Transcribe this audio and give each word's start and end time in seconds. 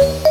Вы 0.00 0.29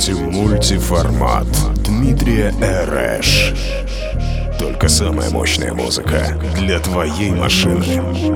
слушаете 0.00 0.14
мультиформат 0.14 1.46
Дмитрия 1.84 2.54
Эрэш. 2.60 3.52
Только 4.58 4.88
самая 4.88 5.30
мощная 5.30 5.72
музыка 5.74 6.40
для 6.56 6.78
твоей 6.80 7.30
машины. 7.30 7.84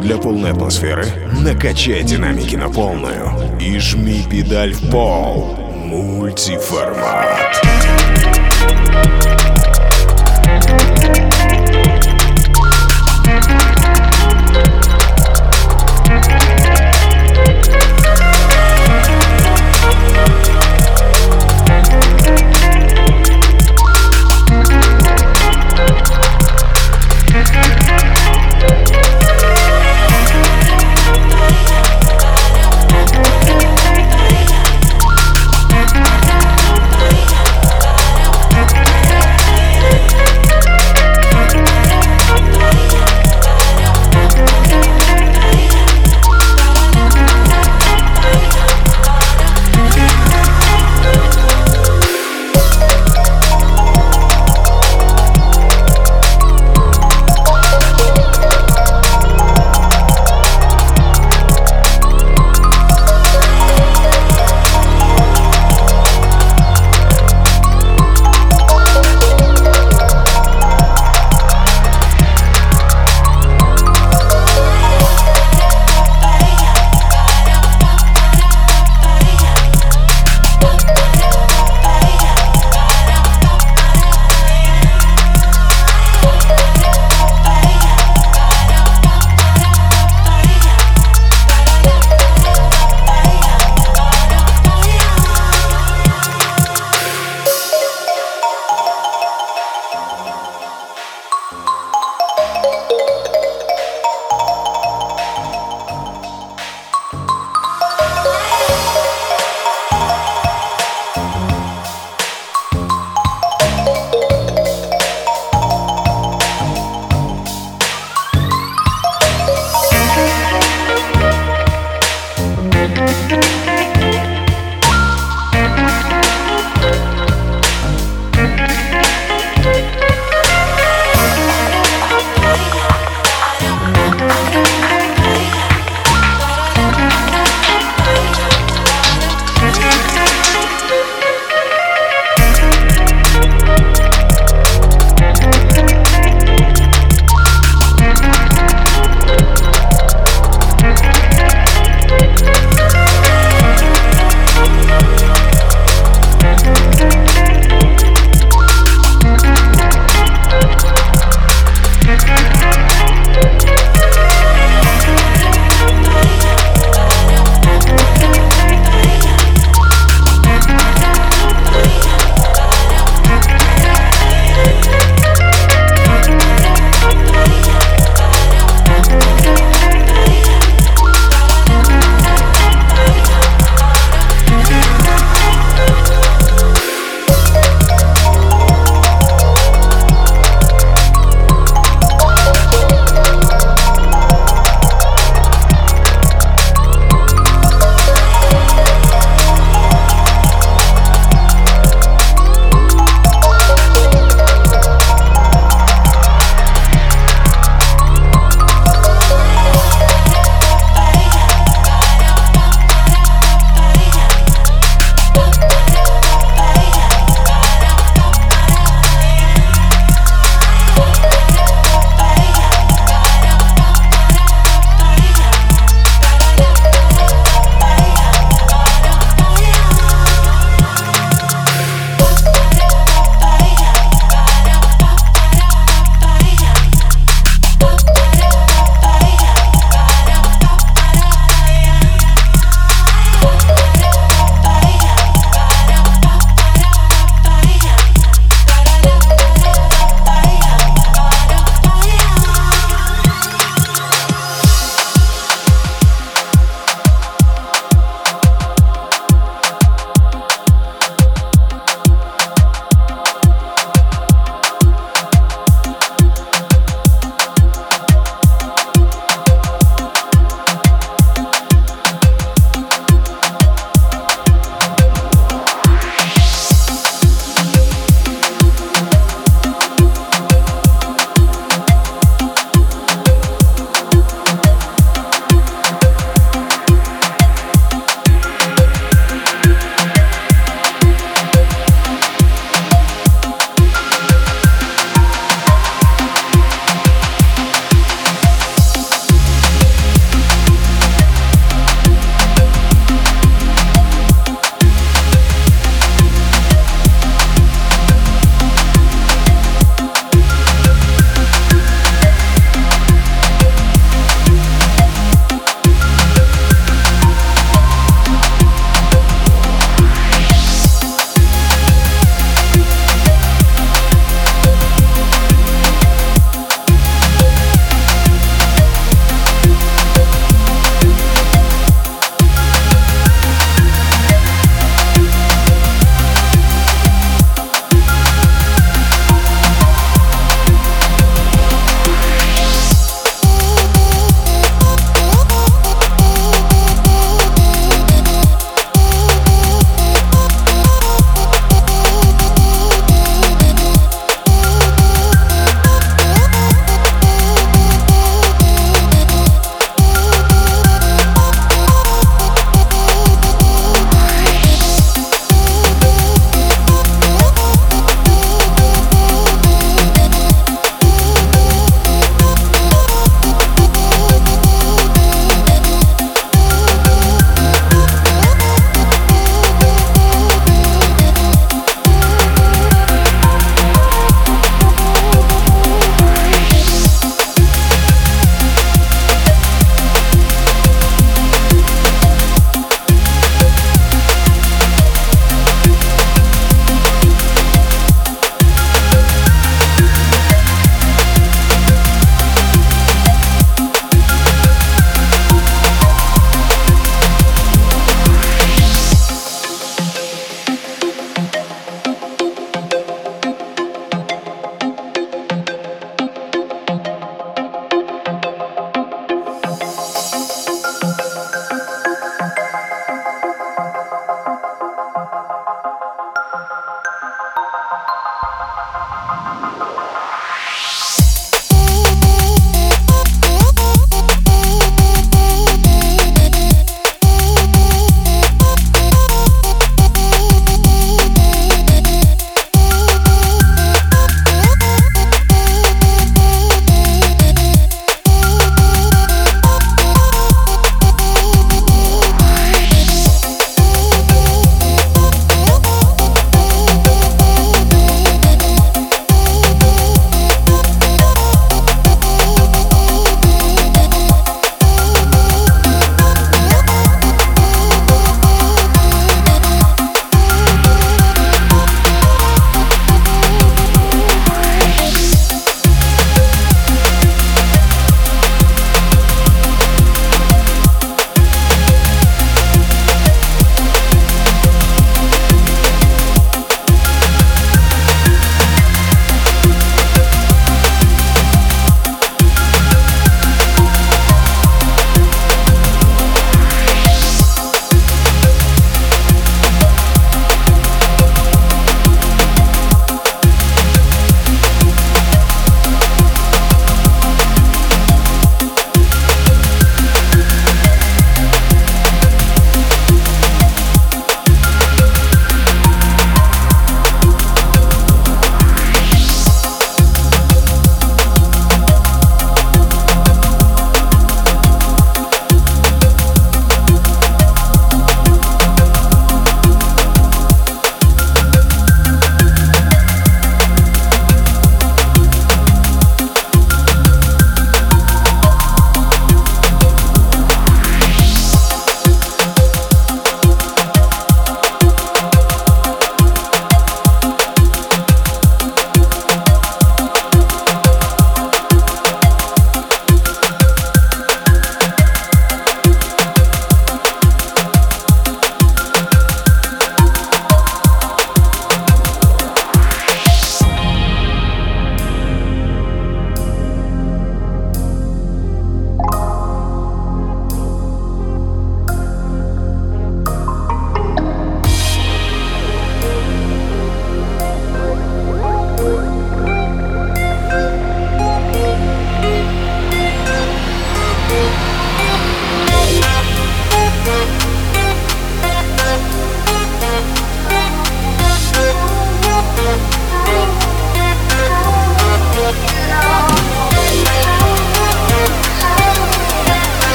Для 0.00 0.18
полной 0.18 0.52
атмосферы 0.52 1.06
накачай 1.40 2.02
динамики 2.02 2.56
на 2.56 2.68
полную 2.68 3.32
и 3.60 3.78
жми 3.78 4.24
педаль 4.30 4.74
в 4.74 4.90
пол. 4.90 5.56
Мультиформат. 5.84 7.62
Bye. 10.98 11.97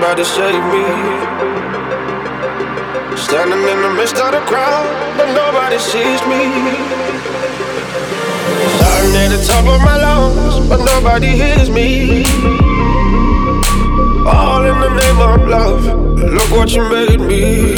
Somebody 0.00 0.24
save 0.24 0.64
me. 0.72 0.84
Standing 3.16 3.64
in 3.68 3.82
the 3.82 3.92
midst 3.98 4.16
of 4.16 4.32
the 4.32 4.40
crowd, 4.48 4.88
but 5.18 5.28
nobody 5.34 5.78
sees 5.78 6.22
me. 6.24 6.40
Shouting 8.78 9.16
at 9.22 9.28
the 9.28 9.44
top 9.46 9.66
of 9.66 9.80
my 9.82 9.96
lungs, 9.98 10.68
but 10.70 10.80
nobody 10.92 11.28
hears 11.28 11.68
me. 11.68 12.24
All 14.26 14.64
in 14.64 14.80
the 14.80 14.90
name 15.00 15.20
of 15.20 15.46
love, 15.46 15.84
look 16.16 16.50
what 16.50 16.72
you 16.72 16.82
made 16.88 17.20
me. 17.20 17.74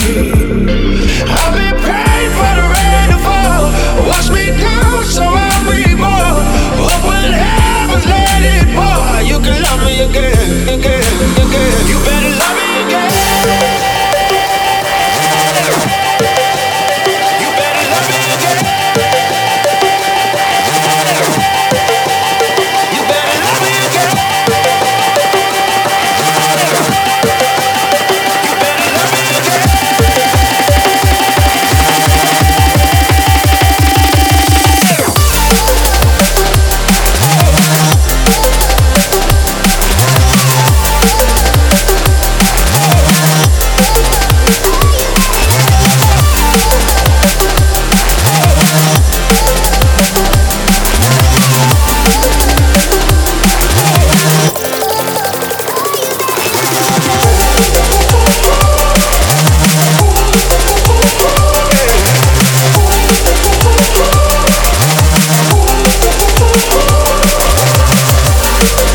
I've 1.27 1.55
been 1.59 1.77
praying 1.83 2.33
for 2.39 2.53
the 2.59 2.67
rain 2.75 3.07
to 3.11 3.19
fall, 3.27 3.63
wash 4.07 4.31
me 4.31 4.47
down 4.63 5.05
so 5.17 5.25
I'll 5.27 5.65
be 5.69 5.95
more. 5.97 6.39
Open 6.87 7.33
heavens, 7.33 7.62
let 8.07 8.43
it 8.43 8.67
pour. 8.75 9.23
You 9.23 9.39
can 9.41 9.63
love 9.63 9.83
me 9.85 10.01
again, 10.01 10.69
again, 10.69 11.05
again. 11.39 11.87
You 11.87 11.99
better 12.05 12.33
love 12.37 12.57
me 12.57 12.87
again. 12.87 13.92
Now 68.63 68.92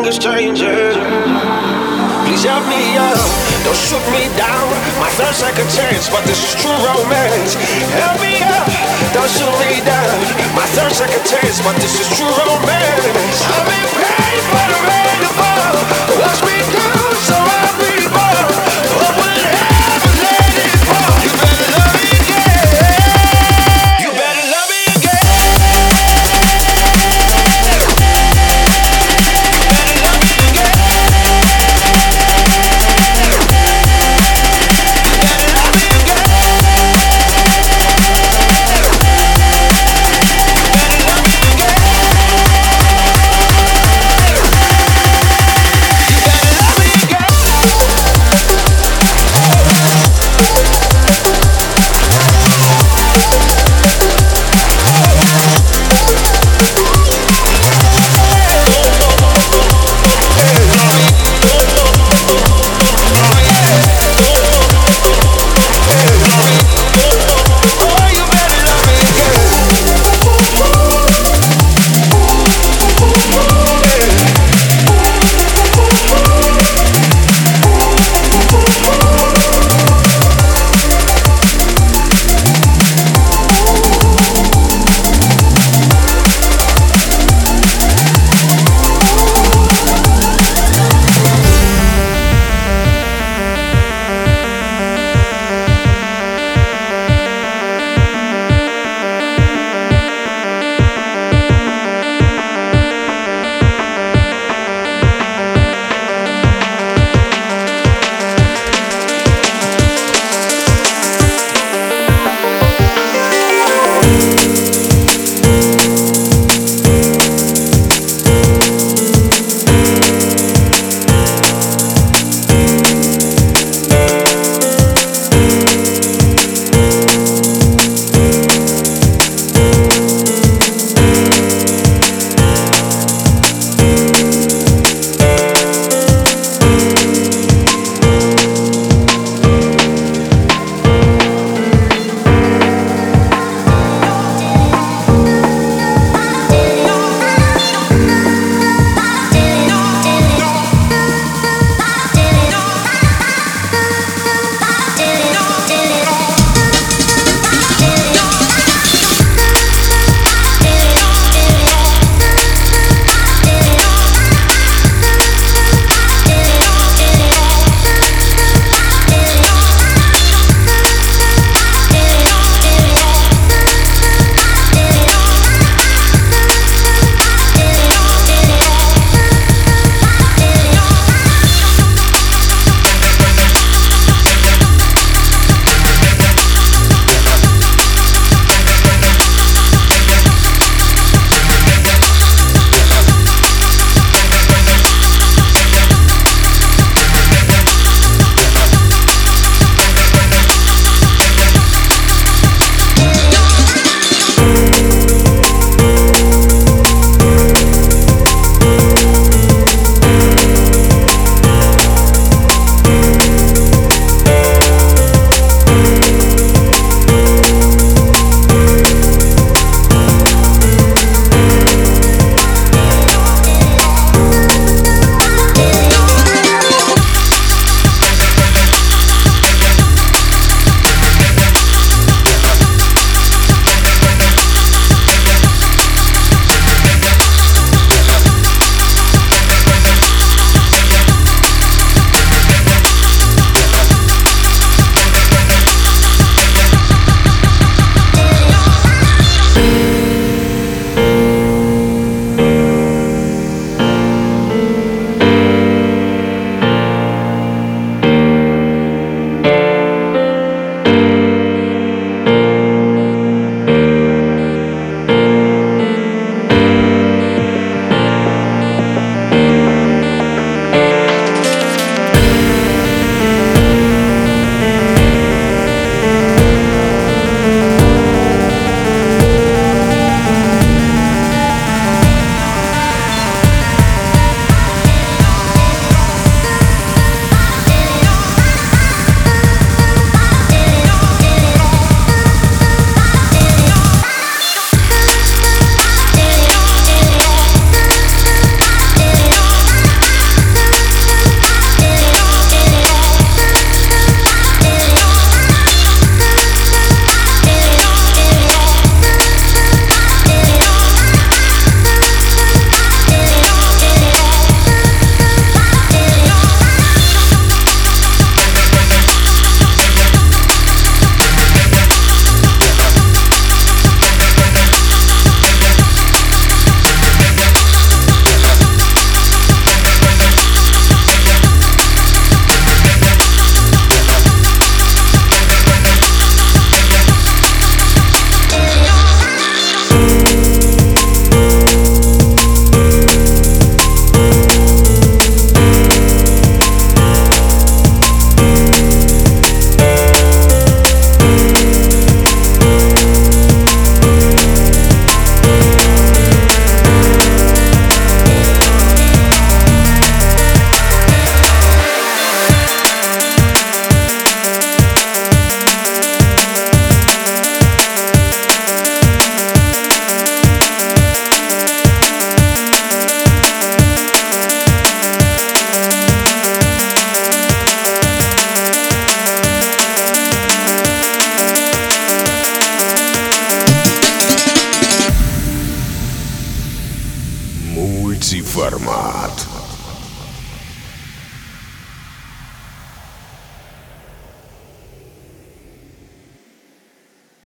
nothing 0.00 0.12
is 0.12 0.18
changing 0.18 0.94
Please 2.24 2.44
help 2.44 2.66
me 2.68 2.96
out 2.96 3.50
don't 3.60 3.76
shoot 3.76 4.02
me 4.10 4.26
down. 4.40 4.66
My 4.98 5.12
third 5.20 5.34
second 5.34 5.68
chance, 5.68 6.08
but 6.08 6.24
this 6.24 6.40
is 6.42 6.56
true 6.58 6.74
romance. 6.80 7.54
Help 8.02 8.16
me 8.18 8.40
up, 8.40 8.66
don't 9.12 9.30
shoot 9.30 9.52
me 9.62 9.84
down. 9.84 10.16
My 10.56 10.66
third 10.74 10.90
second 10.90 11.22
chance, 11.28 11.60
but 11.60 11.76
this 11.76 12.00
is 12.00 12.09